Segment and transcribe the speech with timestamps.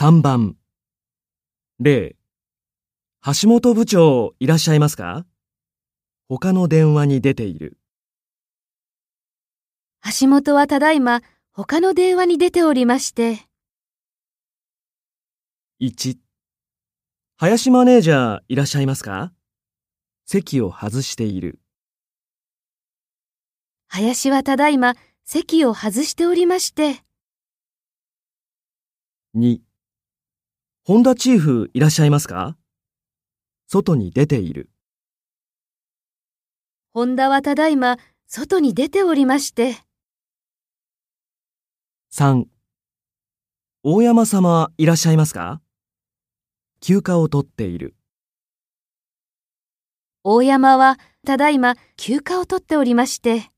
[0.00, 0.56] 3番。
[1.80, 2.14] 例。
[3.24, 5.26] 橋本部長いらっしゃいますか？
[6.28, 7.78] 他の電話に出ている。
[10.20, 13.48] 橋本はただいま他の電話に出ておりまして。
[15.80, 16.16] 1
[17.38, 19.32] 林マネージャーいらっしゃいますか？
[20.26, 21.58] 席を外している。
[23.88, 24.94] 林はただいま
[25.24, 27.02] 席を外しておりまして。
[29.34, 29.58] 2
[30.88, 32.56] 本田チーフいらっしゃいますか？
[33.66, 34.70] 外に出ている。
[36.94, 39.76] 本田はただいま外に出ておりまして。
[42.10, 42.46] 3
[43.82, 45.60] 大山様いらっしゃいますか？
[46.80, 47.94] 休暇を取っている。
[50.24, 53.50] 大山はただいま休暇を取っておりまして。